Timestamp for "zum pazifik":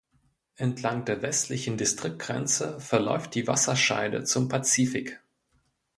4.23-5.21